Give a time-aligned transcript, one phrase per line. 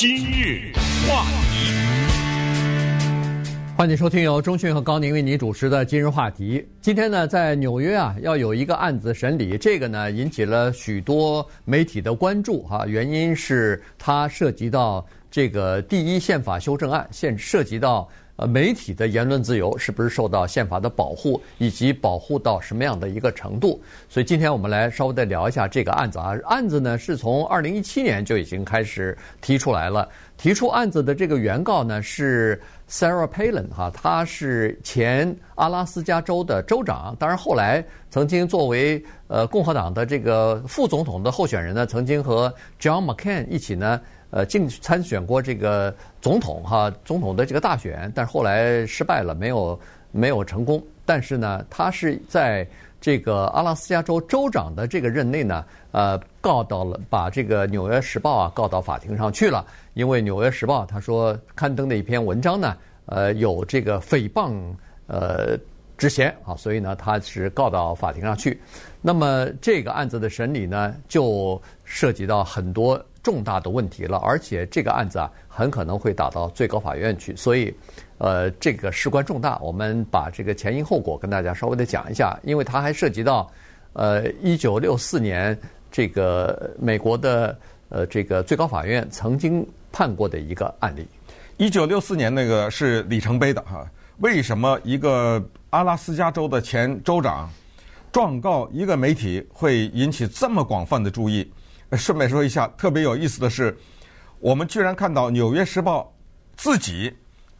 [0.00, 0.70] 今日
[1.08, 1.74] 话题，
[3.76, 6.64] 欢迎收听由中讯和高宁为您主持的今日话题。
[6.80, 12.86] 今天呢，在纽约啊，要有一个案子审理，这个呢引起了许多媒体的关注哈。
[12.86, 18.08] 原因是它涉及到这个第一宪法修正案，现涉及到。
[18.38, 23.82] 呃，媒体的言论自由是不是受到宪法的保护，以及保护到什么样的一个程度？
[24.08, 26.38] 所以今天我们来稍微的聊一下这个案子啊。
[26.44, 30.08] 案子呢是从二零一七年就已经开始提出来了。
[30.38, 44.00] 提出案子的这个原告呢是 Sarah Palin 哈，他是前阿拉斯加州的州长，当然后来曾经作为呃共和党的这个副总统的候选人呢，曾经和 John McCain 一起呢。
[44.30, 49.80] 呃，竞参选过这个总统哈，总统的这个大选，但是后来失败了，没有
[50.12, 50.84] 没有成功。
[51.06, 52.68] 但是呢，他是在
[53.00, 59.64] 这个阿拉斯加州州长的这个任内呢，呃，告到了，把这个《纽约时报》啊告到法庭上去了。
[59.94, 64.52] 因为《纽约时报》他说刊登的一篇文章呢，呃，有这个诽谤
[65.06, 65.58] 呃
[65.96, 68.60] 之嫌啊，所以呢，他是告到法庭上去。
[69.00, 73.02] 那么这个案子的审理呢，就涉及到很多。
[73.20, 77.74] 重大的问题了，而且这个案子啊，很可能会打到最高法院去，所以，
[78.18, 79.58] 呃，这个事关重大。
[79.60, 83.50] 我们把这个前因后果跟大家稍微的讲一下，因为它还涉及到，
[83.94, 85.58] 呃，一九六四年
[85.90, 91.06] 这个美国的呃这个最高法院曾经判过的一个案例。
[91.56, 93.84] 一九六四年那个是里程碑的哈，
[94.18, 97.50] 为什么一个阿拉斯加州的前州长
[98.12, 101.50] 状告一个媒体会引起这么广泛的注意？
[101.92, 103.76] 顺便说一下，特别有意思的是，
[104.40, 106.02] 我们居然看到《纽约时报》
[106.56, 107.12] 自己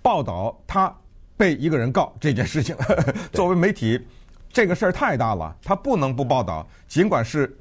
[0.03, 0.95] 报道他
[1.37, 2.77] 被一个人告这件事情。
[3.33, 4.01] 作为媒体，
[4.53, 6.67] 这个事儿太大了，他不能不报道。
[6.87, 7.57] 尽管是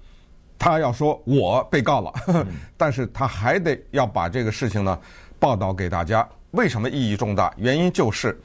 [0.58, 2.14] 他要说我被告了，
[2.78, 5.00] 但是他还得要把这个事情呢
[5.40, 6.28] 报道给大家。
[6.52, 7.54] 为什么意义重大？
[7.58, 8.40] 原因就是，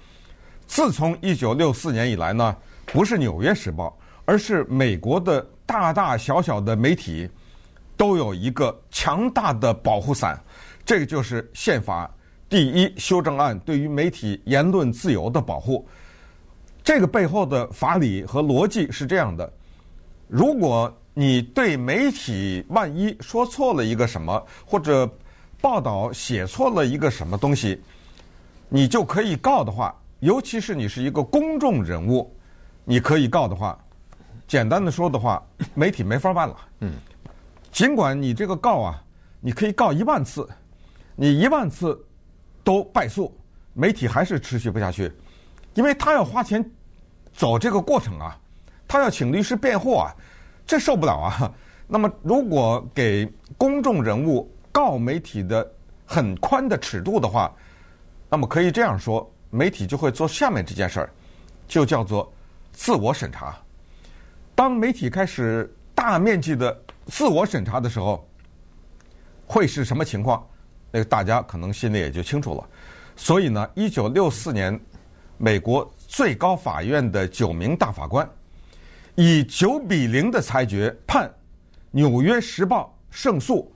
[0.66, 2.56] 自从一九六四年以来呢，
[2.86, 3.88] 不是《纽约时报》，
[4.24, 7.30] 而是美国的大大小小的媒体。
[7.94, 10.36] 都有一个强大的保护伞，
[10.84, 12.10] 这个就是宪法
[12.52, 15.88] 第一修正案对于媒体言论自由的保护。
[16.84, 19.50] 这个背后的法理和逻辑是这样的：
[20.28, 25.10] 如果你对媒体万一说错了一个什么，或者
[25.62, 27.80] 报道写错了一个什么东西，
[28.68, 32.30] 你就可以告的话，尤其是你是一个公众人物，
[32.84, 33.82] 你可以告的话，
[34.46, 35.42] 简单的说的话，
[35.72, 36.56] 媒体没法办了。
[36.80, 36.92] 嗯。
[37.70, 39.02] 尽管你这个告啊，
[39.40, 40.46] 你可以告一万次，
[41.16, 41.98] 你一万次
[42.64, 43.34] 都败诉，
[43.72, 45.12] 媒体还是持续不下去，
[45.74, 46.64] 因为他要花钱
[47.32, 48.38] 走这个过程啊，
[48.86, 50.14] 他要请律师辩护啊，
[50.66, 51.54] 这受不了啊。
[51.86, 55.70] 那么，如果给公众人物告媒体的
[56.06, 57.54] 很宽的尺度的话，
[58.30, 61.10] 那么可以这样说，媒体就会做下面这件事儿，
[61.68, 62.32] 就叫做
[62.72, 63.54] 自我审查。
[64.54, 68.26] 当媒体开始大面积的自我审查的时候，
[69.46, 70.46] 会是什么情况？
[70.92, 72.64] 那个大家可能心里也就清楚了。
[73.16, 74.78] 所以呢，一九六四年，
[75.38, 78.28] 美国最高法院的九名大法官
[79.14, 81.26] 以九比零的裁决判
[81.90, 83.70] 《纽约时报》胜诉。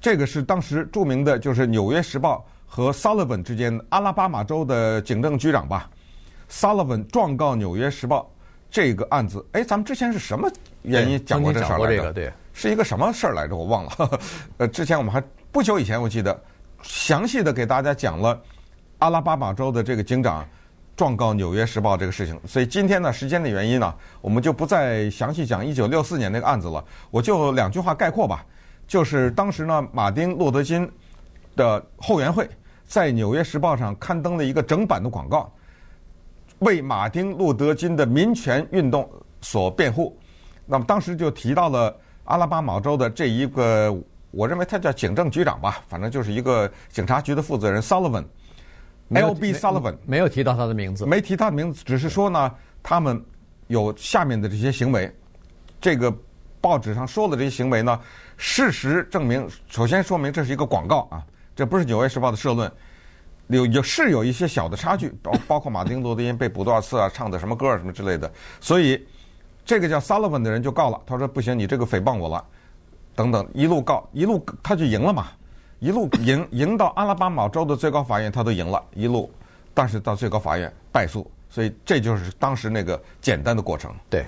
[0.00, 5.88] 这个是当时著名的，就是《纽约时报》和 Sullivan 之间，阿拉巴马州的警政局长吧
[6.50, 8.22] ，Sullivan 状告《纽约时报》
[8.70, 9.44] 这个案子。
[9.52, 10.50] 哎，咱们之前是什么
[10.82, 12.12] 原因讲过这事儿来着？
[12.12, 12.32] 对。
[12.54, 13.56] 是一个什么事儿来着？
[13.56, 14.20] 我忘了。
[14.58, 16.42] 呃，之前我们还不久以前，我记得
[16.82, 18.40] 详细的给大家讲了
[19.00, 20.42] 阿拉巴马州的这个警长
[20.96, 22.40] 状告《纽约时报》这个事情。
[22.46, 26.82] 所以今天呢，时间的原因呢，我们就不再详细讲一九六四年那个案子了。
[27.10, 28.46] 我就两句话概括吧，
[28.88, 30.90] 就是当时呢，马丁·路德·金
[31.54, 32.48] 的后援会
[32.86, 35.52] 在《纽约时报》上刊登了一个整版的广告，
[36.60, 39.06] 为马丁·路德·金的民权运动
[39.42, 40.18] 所辩护。
[40.64, 41.94] 那么当时就提到了。
[42.24, 43.92] 阿拉巴马州的这一个，
[44.32, 49.52] 我认为他叫警政局长吧，反正就是一个警察局的负责人 Sullivan，L.B.
[49.52, 52.52] Sullivan，没有提到他的名字，没提他的名字，只是说呢，
[52.82, 53.24] 他们
[53.68, 55.14] 有下面的这些行为。
[55.80, 56.12] 这个
[56.60, 58.00] 报纸上说的这些行为呢，
[58.36, 61.22] 事实证明，首先说明这是一个广告啊，
[61.54, 62.72] 这不是《纽约时报》的社论，
[63.48, 69.06] 有有是有一些小的差距，包包括马丁·路德·金被捕多少次啊，唱的什么歌啊什么之类的，所以。
[69.64, 72.44] 这个叫 Sullivan 的人就告了，他说不行，你这个诽谤我了，
[73.14, 75.28] 等等，一路告，一路他就赢了嘛，
[75.80, 79.30] 一路赢赢到阿拉巴马州的最高法院，他都赢了，一路，
[79.74, 83.92] 但是到最高法院败诉，所以这就是当时那个简单的过程。
[84.08, 84.24] 对，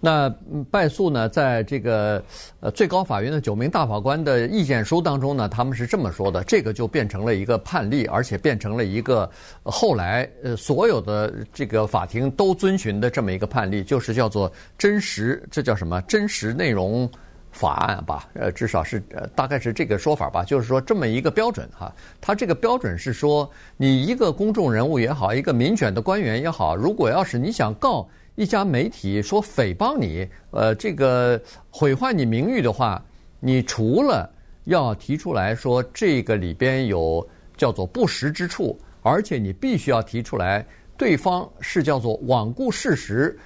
[0.00, 0.32] 那
[0.70, 2.22] 败诉呢，在这个
[2.60, 9.28] 呃最高法院的九名大法官的意见书当中呢，他们是这么说的：这个就变成了一个判例，而且变成了一个
[9.64, 16.00] 后来呃所有的这个法庭都遵循的这么一个判例，就是叫做真实，这叫什么？
[16.02, 17.10] 真实内容
[17.50, 18.28] 法案吧？
[18.34, 20.44] 呃，至少是呃大概是这个说法吧。
[20.44, 28.08] 就是说这么一个标准哈，它这个标准是说，你一个公众人物也好，一个民选的官员也好，如果要是你想告。
[28.34, 31.40] 一家媒体说诽谤你，呃，这个
[31.70, 33.04] 毁坏你名誉的话，
[33.40, 34.30] 你除了
[34.66, 40.64] 要提出来说这个里边有叫做不实之处，而且你必须要提出来
[40.96, 43.36] 对方是叫做罔顾事实、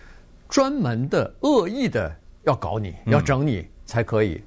[0.47, 4.43] 专门的恶意的要搞你、要整你才可以，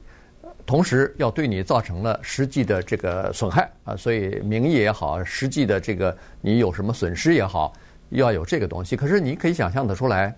[0.65, 7.71] 同时要对你造成了实际的这个损害啊，所以名义也好，实际的这个你有什么损失也好。
[8.09, 10.33] 要有这个东西，可是你可以想象得出来，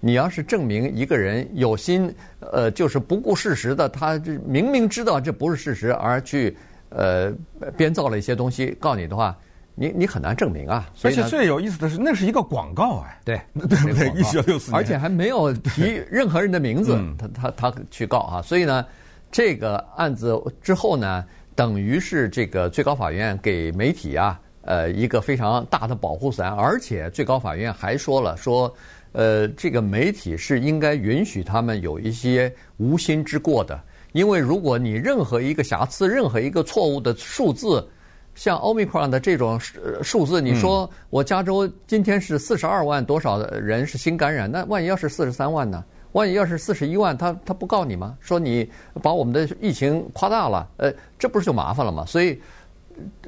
[0.00, 6.56] 你要是证明一个人有心，呃，就是不顾事实的，他这明明知道这不是事实，而去
[6.90, 7.32] 呃
[7.76, 9.36] 编造了一些东西告你的话，
[9.74, 10.88] 你你很难证明啊。
[11.02, 14.08] 而且最有意思的是，那是一个广告哎，对 对不对？
[14.10, 18.42] 一九六四年，而且还没有提 任何人的名字，他他他去告啊。
[18.42, 18.84] 所以呢，
[19.30, 21.24] 这个案子之后呢，
[21.54, 24.40] 等于是这个最高法院给媒体啊。
[24.66, 28.74] 呃，一个非常大的保护伞，而且最高法院还说了，说，
[29.12, 33.78] 呃，这个媒体是应该允许他们有一些无心之过的，
[34.12, 37.86] 因为如果你任何一个瑕疵、任何一个错误的数字，
[38.34, 39.58] 像 Omicron 的这种
[40.02, 45.84] 数字，你说我加州今天是四十二万多少人是新感染，那万一要是四十三万呢？
[46.12, 48.16] 万一要是四十一万，他他不告你吗？
[48.20, 48.70] 说你
[49.02, 52.04] 把我们的疫情夸大了，呃，这不是就麻烦了吗？
[52.06, 52.40] 所以。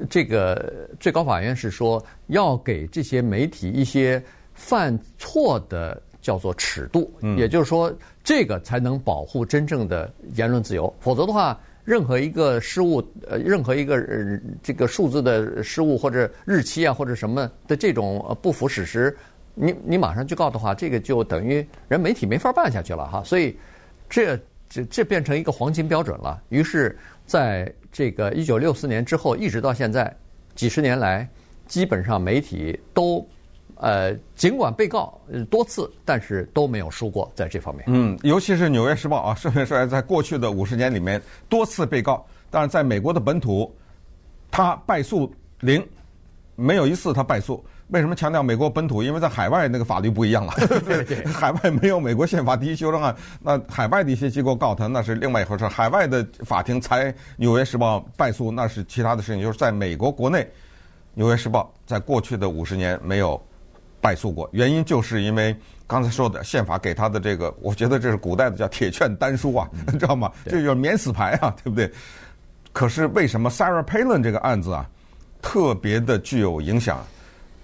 [0.09, 4.23] 这个最高法院是说要给这些媒体一些
[4.53, 7.93] 犯错的叫做尺度，也就是说
[8.23, 10.95] 这个才能保护真正的言论自由。
[11.01, 19.15] 否则的话，任何一个失误，呃，任何一个呃这个数字的失误或者日期啊或者什么的这种不符史实，
[19.55, 23.23] 你你马上去告的话，这个就等于人媒体没法办下去了哈。
[23.23, 23.57] 所以
[24.09, 24.37] 这
[24.67, 26.43] 这这变成一个黄金标准了。
[26.49, 26.97] 于是。
[27.27, 30.15] 在这个一九六四年之后，一直到现在，
[30.55, 31.27] 几十年来，
[31.65, 33.27] 基本上媒体都，
[33.79, 35.19] 呃，尽管被告
[35.49, 37.83] 多次，但是都没有输过在这方面。
[37.87, 43.73] 嗯，尤其是《纽约时报》啊，顺便说来，在过去的五十年里面，多次被告，但是在美国的本土，
[44.49, 45.85] 他败诉零，
[46.55, 47.63] 没有一次他败诉。
[47.89, 49.01] 为什么强调美国本土？
[49.01, 50.53] 因为在海外那个法律不一样了，
[50.85, 55.65] 对对， 海外没有美国宪法第一修正案，那海外的一些机构告他那是另外一回事。
[55.69, 59.41] 海外的法庭裁《纽约时报》败诉那是其他的事情。
[59.41, 60.39] 就是在美国国内，
[61.13, 63.41] 《纽约时报》在过去的五十年没有
[64.07, 65.53] 败诉过，原因就是因为
[65.85, 70.31] 刚才说的宪法给他的这个，我觉得这是古代的叫铁券丹书啊，你 知道吗？
[70.45, 71.91] 这就是免死牌啊，对不对？
[72.71, 74.89] 可是为什么 Sarah Palin 这个案子啊，
[75.41, 77.05] 特别的具有影响？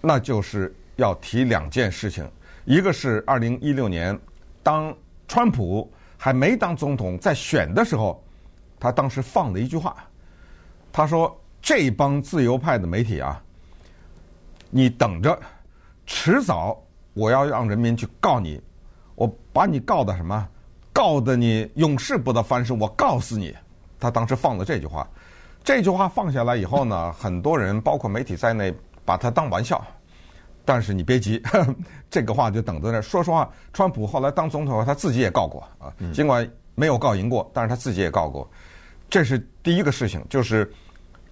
[0.02, 2.30] 那就是要提两件事情，
[2.66, 4.20] 一个是二零一六年，
[4.62, 4.94] 当
[5.30, 8.22] 川普还没当总统，在选的时候，
[8.82, 9.96] 他当时放了一句话，
[10.92, 13.42] 他说：“这帮自由派的媒体啊，
[14.70, 15.40] 你等着，
[16.06, 16.78] 迟早
[17.14, 18.62] 我要让人民去告你，
[19.16, 20.48] 我把你告的什么？
[20.92, 23.56] 告的你永世不得翻身，我告死你。”
[24.00, 25.08] 他当时放了这句话，
[25.64, 28.74] 这句话放下来以后呢，很多人包括媒体在内。
[29.06, 29.86] 把他当玩笑，
[30.64, 31.44] 但是你别急，
[32.10, 33.02] 这个话就等在那儿。
[33.02, 38.50] 说实话，川普后来当总统，他自己也告过啊，尽管没有告赢过，但是他自己也告过。
[39.10, 40.72] 这是第一个事情，就是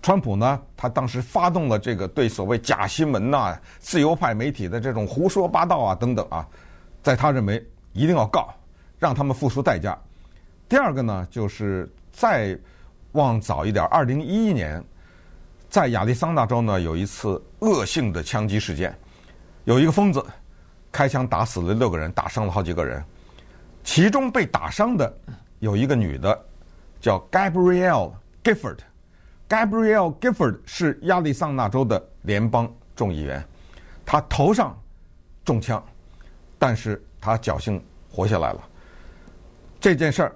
[0.02, 6.48] 川普呢，他当时发动了这个对所谓假新闻呐、自由派媒体的这种胡说八道啊等等啊，
[7.04, 8.54] 在他认为一定要告，
[8.98, 9.98] 让他们付出代价。
[10.68, 12.58] 第二个呢，就是再
[13.12, 14.84] 往早一点，二零一一年。
[15.70, 18.94] 在亚利桑那州呢，有一次恶性的枪击事件，
[19.64, 20.22] 有一个疯子
[20.92, 23.02] 开枪打死了六个人，打伤了好几个人。
[23.84, 25.18] 其中被打伤的
[25.60, 26.38] 有一个女的，
[27.00, 28.12] 叫 Gabrielle
[28.44, 28.80] Gifford。
[29.52, 33.44] Gabrielle Gifford 是亚利桑那州的联邦众议员，
[34.06, 34.82] 他头上
[35.44, 35.84] 中枪，
[36.58, 38.62] 但是他侥幸活下来了。
[39.78, 40.36] 这件事儿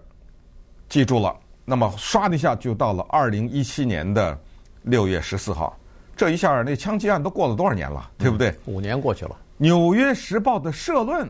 [0.89, 4.37] 记住了，那么唰的一下就到了二零一七年的。
[4.83, 5.75] 六月十四号，
[6.15, 8.49] 这一下那枪击案都过了多少年了，对不对？
[8.49, 9.31] 嗯，五年过去了。
[9.57, 11.27] 《纽约时报》的社论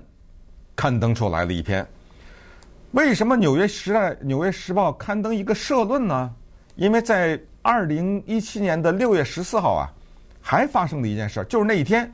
[0.75, 1.87] 刊登出来了一篇。
[2.91, 6.33] 为什么《纽约时代》《纽约时报》刊登一个社论呢？
[6.75, 9.89] 因为在二零一七年的六月十四号啊，
[10.39, 12.13] 还发生了一件事，就是那一天，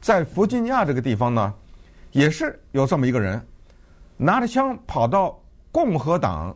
[0.00, 1.54] 在弗吉尼亚这个地方呢，
[2.10, 3.40] 也是有这么一个人，
[4.16, 6.52] 拿着枪跑到共和党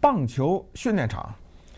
[0.00, 1.30] 棒球训练场，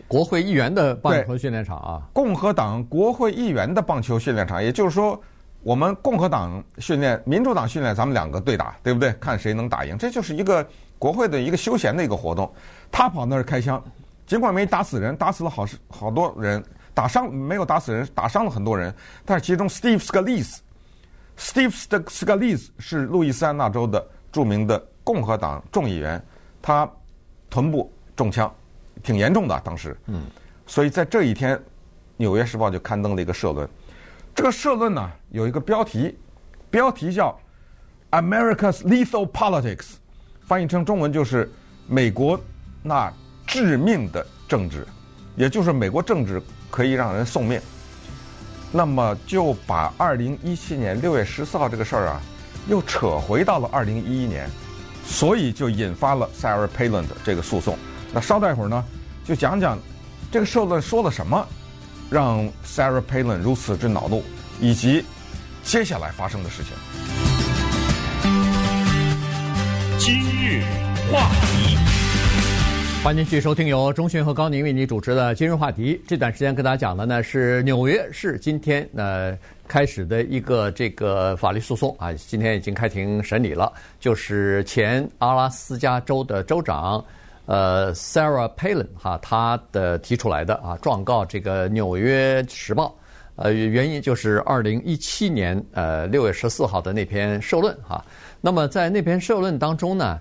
[0.07, 5.21] 国会议员的棒球训练场啊，共和党国会议员的棒球训练场，也就是说，
[5.63, 9.11] 我们共和党训练，民主党训练，咱们两个对打，对不对？
[9.19, 10.65] 看谁能打赢，这就是一个
[10.97, 12.49] 国会的一个休闲的一个活动。
[12.89, 13.83] 他跑那儿开枪，
[14.29, 18.93] 尽管没打死人，打死了好好多人，打伤没有打死人，打伤了很多人，
[19.25, 24.81] 但是其中 Steve Scalise，Steve Scalise 是路易斯安那州的著名的。
[25.01, 26.23] 共和党众议员，
[26.61, 26.87] 他
[27.49, 28.53] 臀部中枪，
[29.01, 29.97] 挺严重的当时。
[30.05, 30.21] 嗯，
[30.67, 31.57] 所以在这一天，
[32.15, 33.67] 《纽约时报》就刊登了一个社论。
[34.35, 36.15] 这个社论呢有一个标题，
[36.69, 37.35] 标题叫
[38.11, 39.93] “America's Lethal Politics”，
[40.41, 41.51] 翻译成中文就是
[41.89, 42.39] “美国
[42.83, 43.11] 那
[43.49, 44.87] 致命的政治”，
[45.35, 47.59] 也就是美国政治可以让人送命。
[48.71, 52.21] 那么就把二零一七年六月十四号这个事儿啊，
[52.67, 54.49] 又扯回到了二零一一年。
[55.05, 57.75] 所以就引发了 Sarah Palin 的这个诉讼。
[58.13, 58.85] 那稍待会儿呢，
[59.25, 59.75] 就讲讲
[60.31, 61.47] 这个社论说了什么，
[62.11, 64.23] 让 Sarah Palin 如此之恼怒，
[64.61, 65.03] 以及
[65.63, 66.73] 接下来发生的事情。
[69.97, 70.63] 今日
[71.11, 71.75] 话题，
[73.01, 75.95] 欢迎继续收听由钟迅和高宁为你主持的《今日话题》。
[76.05, 79.37] 这段时间跟大家讲的呢是纽约市今天呃。
[79.69, 87.05] 开始的一个这个法律诉讼啊，今天已经开庭审理了，就是前阿拉斯加州的州长，
[87.45, 92.87] 呃，Sarah Palin 哈，他的提出来的啊，状告这个《纽约时报》，
[93.35, 98.03] 呃，原因就是二零一七年呃六月十四号的那篇社论哈。
[98.41, 100.19] 那么在那篇社论当中呢，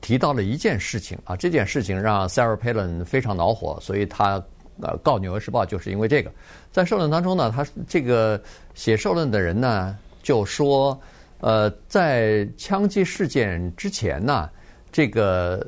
[0.00, 4.42] 提到了一件事情啊，这件事情让 Sarah Palin 非常恼火，所以他。
[4.80, 6.30] 呃，告《纽约时报》就是因为这个，
[6.70, 8.40] 在社论当中呢，他这个
[8.74, 10.96] 写社论的人呢就说，
[11.40, 14.48] 呃，在枪击事件之前呢，
[14.92, 15.66] 这个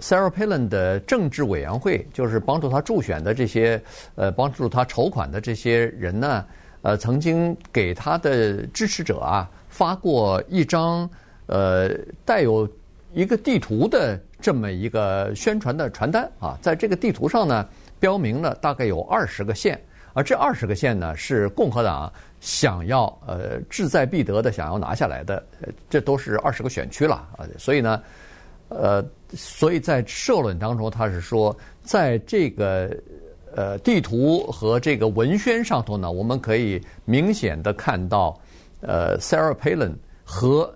[0.00, 3.80] Sarah Palin 的政治委员会，就是帮助他助选的这些，
[4.16, 6.44] 呃，帮助他筹款的这些人呢，
[6.82, 11.08] 呃，曾经给他的支持者啊发过一张
[11.46, 11.90] 呃
[12.24, 12.68] 带有
[13.12, 17.68] 一个地图的这么一个宣传的传单啊，在这个地图上呢。
[18.00, 19.76] 标明了大概有二十个县，
[20.12, 25.44] 而这二十个县呢，是共和党想要呃志在必得的想要拿下来的，
[25.90, 27.42] 这都是二十个选区了啊。
[27.58, 28.00] 所以呢，
[28.68, 32.96] 呃，所以在社论当中，他是说，在这个
[33.56, 38.40] 呃地图和这个文宣上头呢，我们可以明显的看到，
[38.80, 40.72] 呃，Sarah Palin 和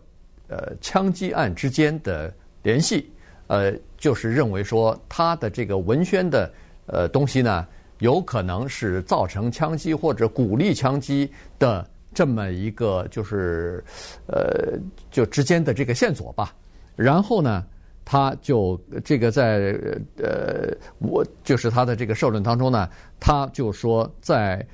[0.53, 2.33] 呃枪击案之间的
[2.63, 3.11] 联系，
[3.47, 6.53] 呃，就是认为说他的这个文宣的。
[6.87, 7.65] 呃，东西呢，
[8.01, 11.31] 有可能是造成枪击或者鼓励枪击
[11.61, 13.83] 的这么一个，就是
[14.27, 14.77] 呃，
[15.09, 16.53] 就之间的这个线索吧。
[16.97, 17.65] 然后呢，
[18.05, 19.79] 他就这个在
[20.19, 22.91] 呃，我就是他的这个社论当中呢，
[23.21, 24.67] 他就说在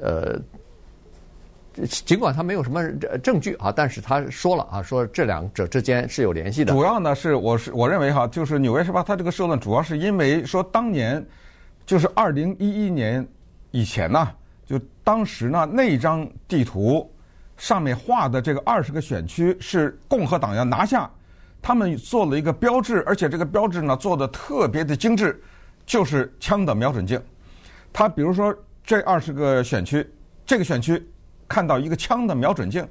[0.00, 0.40] 呃，
[1.86, 2.82] 尽管他没有什么
[3.22, 6.72] 证据啊，但是他说了啊，说这两者之间是有联系的。
[6.72, 11.24] 主要呢是我是我认为哈，就是《纽约时报》他这个社论主要是因为说当年。
[11.86, 13.26] 就是二零一一年
[13.70, 14.30] 以前呢，
[14.66, 17.10] 就当时呢那张地图
[17.56, 21.10] 上面画的这个二十个选区是共和党要拿下，
[21.62, 25.42] 他们做了一个标志，而且这个标志呢做的特别的精致，
[25.86, 27.18] 就是枪的瞄准镜。
[27.90, 28.54] 他比如说
[28.84, 30.06] 这二十个选区，
[30.44, 31.02] 这个选区
[31.48, 32.86] 看到一个枪的瞄准镜，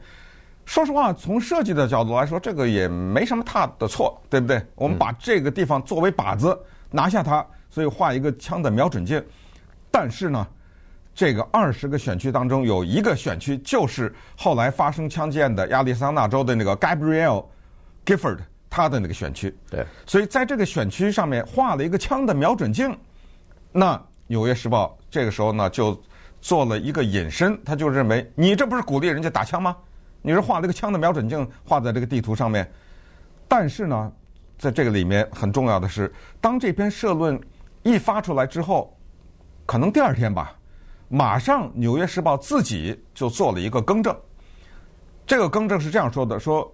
[0.66, 4.62] 说实话，从设计的角度来说，这个也没什么大的错，对不对？
[4.76, 6.58] 我们把这个地方作为靶子
[6.92, 7.46] 拿下它。
[7.70, 9.24] 所以画一个枪的瞄准镜，
[9.92, 10.48] 但是呢，
[11.14, 17.46] 这个二十个选区当中有一个选区就是后来发生枪击案的亚利桑那州的那个 Gabrielle
[18.06, 19.56] Gifford 他的那个选区。
[19.70, 22.98] 对，所以在这个选区上面画了一个枪的瞄准镜，
[23.72, 23.96] 那
[24.28, 26.02] 《纽约时报》这个时候呢就
[26.48, 29.76] 做了一个引申，他就认为你这不是鼓励人家打枪吗？
[30.22, 32.72] 你是画了一个枪的瞄准镜画在这个地图上面，
[33.50, 34.10] 但是呢，
[34.58, 37.38] 在这个里面很重要的是，当这篇社论。
[37.84, 38.98] 一发出来之后，
[39.66, 40.54] 可能第二天吧，
[41.08, 44.14] 马上《纽约时报》自己就做了一个更正。
[45.26, 46.70] 这个更正是这样说的：说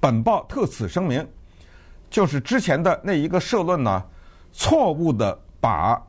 [0.00, 1.24] 本报特此声明，
[2.10, 4.02] 就是之前的那一个社论呢，
[4.52, 6.00] 错误的把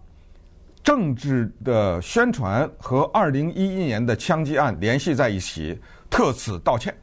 [0.94, 5.76] 政治的宣传和二零一一年的枪击案联系在一起，
[6.08, 6.96] 特此道歉。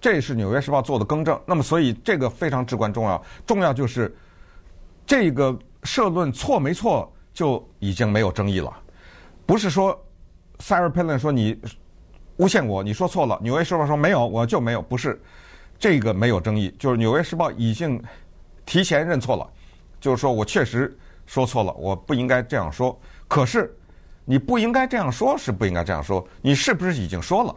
[0.00, 1.40] 这是《纽约时报》做的更正。
[1.46, 4.12] 那么，所以这个非常至关重要，重要就是
[5.06, 5.56] 这个。
[5.84, 8.72] 社论错没错就已经没有争议了，
[9.44, 10.00] 不是说
[10.60, 11.60] Sarah Palin 说你
[12.36, 15.20] 诬陷我，你说错了，纽约时报说没有，我就没有，不是
[15.80, 18.00] 这个没有争议，就是《纽约时报》已经
[18.64, 19.44] 提前认错了，
[20.00, 22.96] 就是说我确实说错了，我不应该这样说。
[23.32, 23.74] 可是
[24.26, 27.56] 你不应该这样说，是不应该这样说，你是不是已经说了？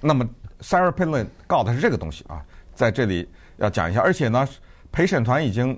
[0.00, 0.24] 那么
[0.60, 2.40] Sarah Palin 告的是这个东西啊，
[2.76, 4.46] 在这里要讲一下，而且呢，
[4.92, 5.76] 陪审团已经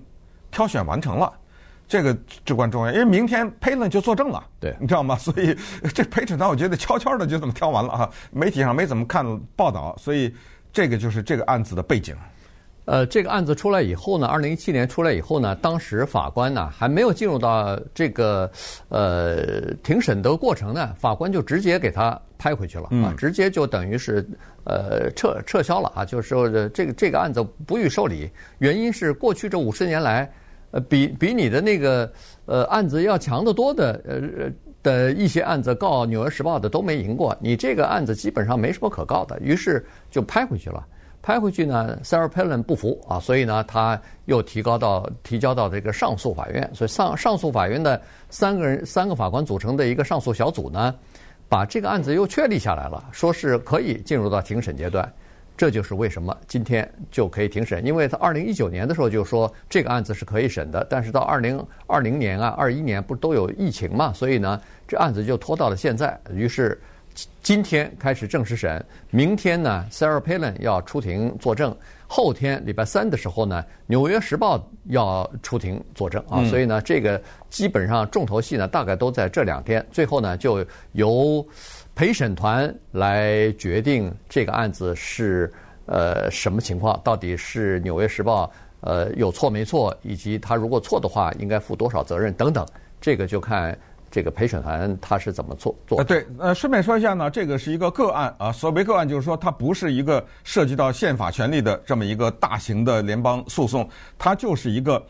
[0.51, 1.33] 挑选完成了。
[1.89, 5.17] 这个至关重要，因为明天 Palin 就作证了，对，你知道吗？
[5.17, 5.57] 所以
[5.95, 9.25] 这陪审团我觉得悄悄的就这么挑完了啊，媒体上没怎么看
[9.57, 10.35] 报道，所以
[10.71, 12.15] 这个就是这个案子的背景。
[12.85, 18.51] 呃，这个案子出来以后呢，二零一七年出来以后呢，当时法官呢还没有进入到这个
[18.89, 24.27] 呃庭审的过程呢，法官就直接给他拍回去了啊，直接就等于是
[24.65, 30.31] 呃撤撤销了啊，就是说这个这个案子不予受理，原因是过去这五十年来。
[30.73, 32.11] 呃，比比你的那个
[32.47, 34.51] 呃案子要强得多的呃
[34.83, 40.83] 的一些案子告《纽约时报》的都没赢过，你这个案子基本上没什么可告的，于是就拍回去了。
[41.23, 50.93] 拍回去呢，Sarah Palin 不服啊，所以呢，他又提高到提交到这个上诉法院，所以上上诉法院的三个人三个法官组成的一个上诉小组呢，
[51.49, 55.11] 把这个案子又确立下来了，说是可以进入到庭审阶段。
[55.55, 66.19] 这就是为什么今天就可以庭审，因为他二零一九年的时候就说这个案子是可以审的，但是到二零二零年啊、二一年不都有疫情嘛，所以呢，这案子就拖到了现在。
[66.33, 66.81] 于是
[67.43, 71.77] 今天开始正式审，明天呢，Sarah Palin 要出庭作证，
[72.07, 81.47] 后天礼拜三的时候呢，《纽约时报》要出庭作证啊，所以呢，这个基本上重头戏呢，大概都在这两天，最后呢，就由。
[81.95, 85.53] 陪审团来决定这个案子是
[85.85, 88.47] 呃什么情况，到底是《纽约时报》
[88.81, 92.67] 呃有错没错，以及他如果错的话，应该负多少责任等等，
[92.99, 93.79] 这个就看
[94.13, 95.99] 这个陪审团他是怎么做做。
[95.99, 103.89] 呃，对，呃，顺便说一下呢，这个是一个个案啊，所谓个案就是说它不是一个涉及到宪法权利的这么一个大型的联邦诉讼，
[104.19, 105.05] 它就是一个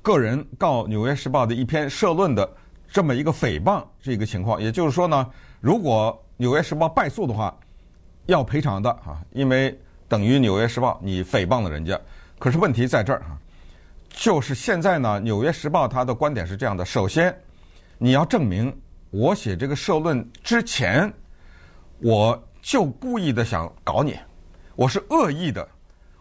[0.00, 2.50] 个人告《纽约时报》的一篇社论的
[2.90, 5.28] 这么一个诽谤这个情况，也就是说呢。
[5.60, 7.52] 如果《纽约时报》败诉的话，
[8.26, 12.00] 要赔偿的啊，因为等于《纽约时报》你诽谤了人家。
[12.38, 13.36] 可是问题在这儿啊，
[14.08, 17.36] 就是现在呢，《纽约时报》它的观点是这样的：首先，
[17.98, 18.74] 你要证明
[19.10, 21.12] 我写这个社论之前，
[21.98, 24.16] 我就故意的想搞你，
[24.74, 25.68] 我是恶意的，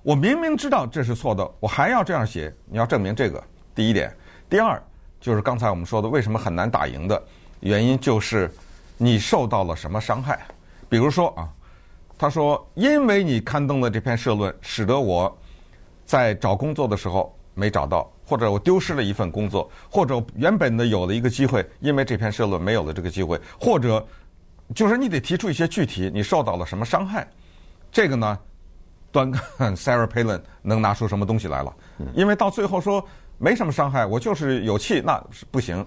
[0.02, 3.42] 我明明知道这是错的，我还要这样写，你要证明这个。
[3.74, 4.12] 第一点，
[4.50, 4.82] 第二
[5.22, 7.24] 就是刚才我们说的，为什么很难打赢的
[7.62, 8.52] 原因就是。
[9.00, 10.40] 你受到了什么伤害？
[10.90, 11.48] 比如说啊，
[12.18, 15.38] 他说，因为你刊登了这篇社论，使得我
[16.04, 24.06] 在找工作的时候没找到，或者我丢失了一份工作，或者原本的有了一个机会，因为这篇社论没有了这个机会，或者
[24.76, 27.26] 就是你得提出一些具体你受到了什么伤害。
[27.90, 28.38] 这个呢，
[29.14, 31.74] 端看 Sarah Palin 能拿出什么东西来了。
[32.14, 33.02] 因为到最后说
[33.38, 35.86] 没什么伤害，我就是有气，那是不行。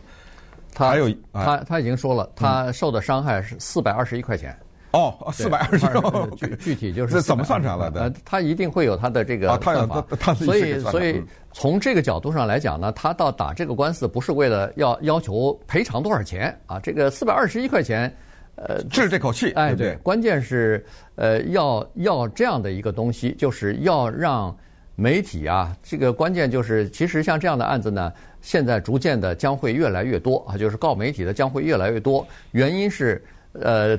[0.72, 4.58] 他还有他他已经说了，他受的伤害是四百二十一块钱。
[4.92, 8.00] 哦，四百二十一，具具体就是这怎么算出来的？
[8.00, 10.04] 呃他一定会有他的这个算法。
[10.34, 11.22] 所以所以
[11.52, 16.80] 从这个角度上来讲呢，他到打这个官司不是为了要要求赔偿多少钱啊？
[16.80, 18.12] 这个四百二十一块钱，
[18.56, 19.52] 呃，治这口气。
[19.52, 24.56] 哎，对，关键是呃要要这样的一个东西，就是要让
[24.96, 28.12] 媒体啊，这个关键就是其实像这样的案子呢。
[28.42, 32.26] 现在逐渐的将会越来越多啊，就是告媒体的将会越来越多。
[32.52, 33.22] 原因是，
[33.52, 33.94] 呃，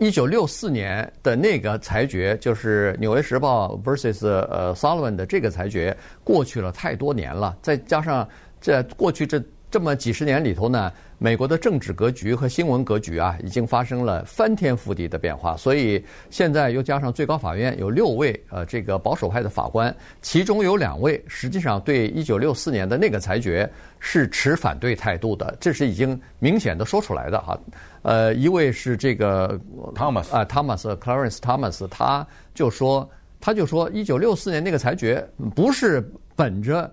[0.00, 8.28] 一九六四年的那个裁决，就是《纽约时报》versus 呃 Sullivan 的这个裁决，过去了太多年了，再加上
[8.60, 10.92] 这过去这这么几十年里头呢。
[11.20, 15.56] 美国的政治格局和新闻格局啊，已经发生了翻天覆地的变化。
[15.56, 27.58] 所以现在又加上最高法院有六位呃这个保守派的法官，其中有两位实际上对一九六四年的那个裁决是持反对态度的，这是已经明显的说出来的哈。
[28.02, 29.58] 呃，一位是这个
[29.96, 36.00] Thomas 啊，Thomas Clarence Thomas，他就说他就说一九六四年那个裁决不是
[36.36, 36.88] 本着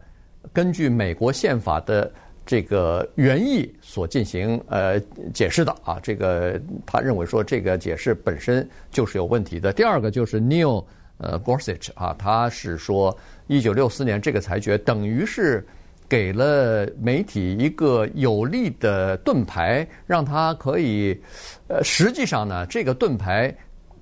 [0.51, 2.11] 根据美国宪法的。
[2.45, 4.99] 这个原意所进行呃
[5.33, 9.73] 解释的啊，这个他认为说这个解释本身就是有问题的。
[9.73, 10.85] 第二个就是 Neil
[11.17, 15.65] 呃 Gorsuch 啊，他是说一九六四年这个裁决等于是
[16.07, 21.19] 给了媒体一个有力的盾牌，让他可以
[21.67, 23.51] 呃实际上呢，这个盾牌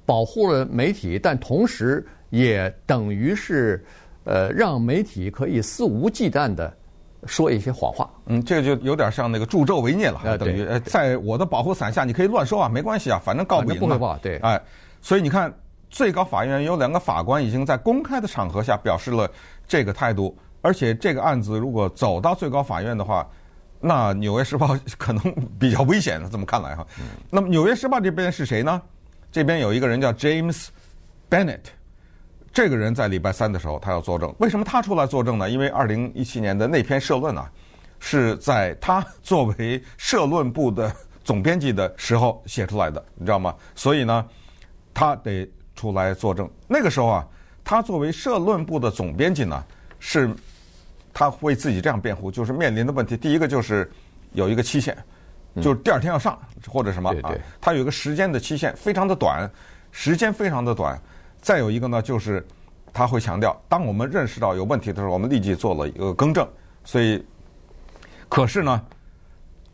[0.05, 3.81] 保护了媒体，但同时也等于是
[4.25, 6.75] 呃让媒体可以肆无忌惮的。
[7.25, 13.87] 说一些谎话，嗯，这个就有点像那个助纣为虐了，呃、等于在我的保护伞下，你可以乱说啊，没关系啊，反正告不赢嘛。
[13.87, 14.61] 不会报，对，哎，
[15.01, 15.53] 所以你看，
[15.89, 19.29] 最高法院有两个法官已经在公开的场合下表示了
[19.67, 23.27] 这个态度，而且这个案子如果走到最高法院的话，
[23.79, 25.21] 那《纽约时报》可能
[25.59, 26.21] 比较危险。
[26.31, 26.87] 这么看来哈，
[27.29, 28.81] 那么《纽约时报》这边是谁呢？
[29.31, 30.67] 这边有一个人叫 James
[31.29, 31.63] Bennett，
[32.53, 34.33] 这个人在礼拜三的时候他要作证。
[34.37, 35.49] 为什么他出来作证呢？
[35.49, 37.51] 因为二零一七年的那篇社论啊，
[37.99, 43.55] 是在他作为社论部的总编辑的时候写出来的，你知道吗？
[43.75, 44.25] 所以呢，
[44.93, 46.49] 他得出来作证。
[46.67, 47.27] 那个时候啊，
[47.63, 49.61] 他作为社论部的总编辑呢，
[49.99, 50.29] 是。
[51.15, 53.87] 他为自己这样辩护，就是面临的问题，第一个就是
[54.31, 54.97] 有一个期限，
[55.61, 56.35] 就是第二天要上
[56.67, 59.47] 或者什么啊，他有一个时间的期限，非常的短，
[59.91, 60.99] 时间非常的短。
[61.43, 62.43] 再有一个呢，就是
[62.93, 66.47] 他会强调，当我们认识到有问题的时候，我们立即做了一个更正。
[66.85, 67.21] 所以，
[68.29, 68.81] 可是呢，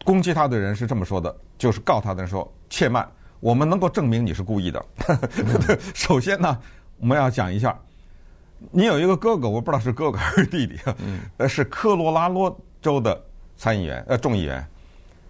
[0.03, 3.07] 攻击他的人是这么说的，就是告他的人说：“切慢，
[3.39, 4.83] 我们能够证明你是故意的。
[5.93, 6.59] ”首先呢，
[6.97, 7.79] 我们要讲一下。
[8.71, 10.77] 你有一个哥哥，我不知道是哥哥还是弟弟，
[11.37, 13.23] 呃，是科罗拉多州的
[13.55, 14.65] 参议员，呃，众议员。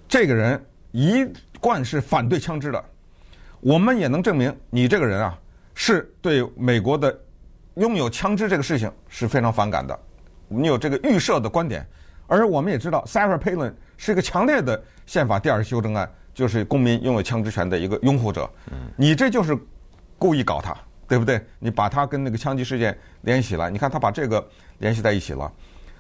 [0.08, 1.28] 这个人一
[1.60, 2.84] 贯是反对枪支的。
[3.60, 5.38] 我们也能证明，你这个人啊，
[5.81, 7.17] 是对美国的
[7.75, 9.97] 拥有枪支这个事情是非常反感的。
[10.49, 11.87] 你有这个预设的观点，
[12.27, 18.49] 而我们也知道，Sarah Palin 是一个强烈的宪法第二修正案，就是公民拥有枪支权的一个拥护者。
[18.97, 19.57] 你这就是
[20.17, 20.75] 故意搞他。
[21.07, 21.43] 对不对？
[21.57, 25.51] 你把他跟那个枪击事件联系起来，你看他把这个联系在一起了。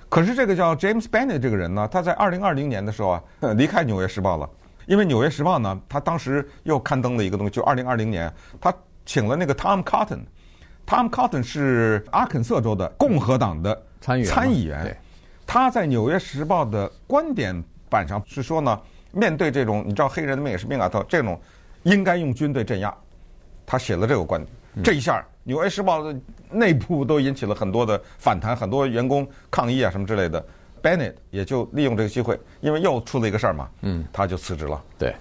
[0.07, 3.23] 可是这个叫 James Bennett 这个人呢，他在二零二零年的时候啊，
[3.57, 4.47] 离开《纽约时报》了。
[4.85, 8.71] 因为《纽约时报》呢，他当时又刊登了一个东西，就二零二零年，他
[9.09, 10.19] 请了那个 Tom Cotton。
[10.85, 14.29] Tom Cotton 是阿肯色州的共和党的参议员。
[14.31, 14.95] 参议员。
[15.47, 18.79] 他在《纽约时报》的观点板上是说呢，
[19.11, 21.41] 面对这种你知道黑人的命也是命啊，他这种
[21.81, 22.95] 应该用军队镇压。
[23.65, 24.83] 他写了这个观点。
[24.83, 26.19] 这一下，《纽约时报》的
[26.51, 30.45] 内部都引起了很多的反弹，很多员工抗议啊什么之类的。
[30.83, 34.79] Bennett 也就利用这个机会，因为又出了一个事儿嘛，嗯，他就辞职了。
[34.99, 35.15] 对，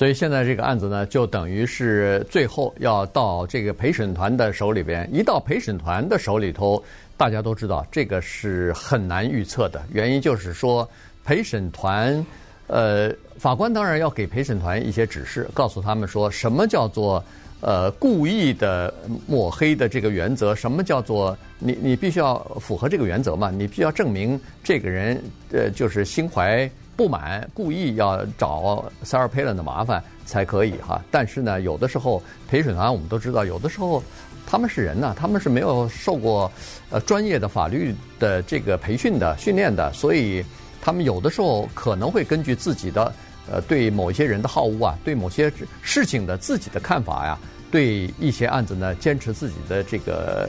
[0.00, 5.06] 所以现在这个案子呢，就等于是最后要到这个陪审团的手里边。
[5.12, 6.82] 一到陪审团的手里头，
[7.18, 9.82] 大家都知道这个是很难预测的。
[9.92, 10.88] 原因就是说，
[11.22, 12.26] 陪审团，
[12.66, 17.22] 呃，法官当然要给陪审团一些指示，告诉他们说什么叫做。
[17.62, 18.94] 呃，故意的
[19.26, 23.50] 抹黑的这个原则，什么叫做你你必须要符合这个原则嘛？
[23.50, 26.66] 你必须要证明这个人呃就是心怀
[27.00, 31.02] 不满，故意要找 Sarah Palin 的麻烦才可以哈。
[31.10, 34.02] 但是呢，有的时候陪审团我们都知道，有的时候
[34.46, 36.52] 他们是人呐，他们是没有受过
[36.90, 40.44] 呃专业的法律的这个培训的训练的，所以
[40.82, 43.10] 他们有的时候可能会根据自己的。
[43.50, 47.38] 呃，对某些人的好恶啊，对某些事情的自己的看法呀，
[47.70, 50.48] 对一些案子呢，坚持自己的这个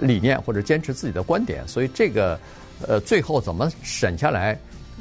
[0.00, 2.38] 理念或者坚持自己的观点，所以这个
[2.86, 4.58] 呃，最后怎么审下来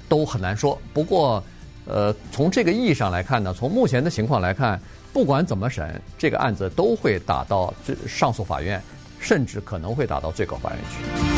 [0.08, 0.80] 都很难说。
[0.94, 1.44] 不过，
[1.86, 4.80] 呃，从这个意义上来看呢，从目前的情况来看，
[5.14, 7.74] 不管怎么审，这个案子都会打到
[8.08, 8.82] 上诉法院，
[9.20, 11.37] 甚至可能会打到最高法院去。